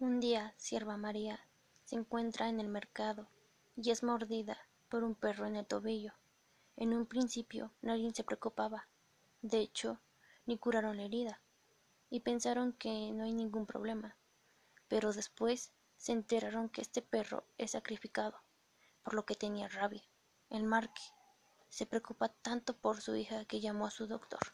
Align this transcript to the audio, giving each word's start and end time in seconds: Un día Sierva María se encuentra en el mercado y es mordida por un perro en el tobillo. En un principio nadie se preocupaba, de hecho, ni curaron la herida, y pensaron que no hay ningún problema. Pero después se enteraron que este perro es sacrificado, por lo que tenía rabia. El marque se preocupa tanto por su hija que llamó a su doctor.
Un 0.00 0.20
día 0.20 0.54
Sierva 0.58 0.96
María 0.96 1.40
se 1.84 1.96
encuentra 1.96 2.48
en 2.48 2.60
el 2.60 2.68
mercado 2.68 3.26
y 3.74 3.90
es 3.90 4.04
mordida 4.04 4.56
por 4.88 5.02
un 5.02 5.16
perro 5.16 5.44
en 5.44 5.56
el 5.56 5.66
tobillo. 5.66 6.12
En 6.76 6.94
un 6.94 7.04
principio 7.04 7.72
nadie 7.82 8.12
se 8.14 8.22
preocupaba, 8.22 8.86
de 9.42 9.58
hecho, 9.58 9.98
ni 10.46 10.56
curaron 10.56 10.98
la 10.98 11.02
herida, 11.02 11.42
y 12.10 12.20
pensaron 12.20 12.74
que 12.74 13.10
no 13.12 13.24
hay 13.24 13.32
ningún 13.32 13.66
problema. 13.66 14.16
Pero 14.86 15.12
después 15.12 15.72
se 15.96 16.12
enteraron 16.12 16.68
que 16.68 16.80
este 16.80 17.02
perro 17.02 17.42
es 17.58 17.72
sacrificado, 17.72 18.40
por 19.02 19.14
lo 19.14 19.26
que 19.26 19.34
tenía 19.34 19.66
rabia. 19.66 20.04
El 20.48 20.62
marque 20.62 21.02
se 21.70 21.86
preocupa 21.86 22.28
tanto 22.28 22.76
por 22.76 23.00
su 23.00 23.16
hija 23.16 23.46
que 23.46 23.60
llamó 23.60 23.88
a 23.88 23.90
su 23.90 24.06
doctor. 24.06 24.38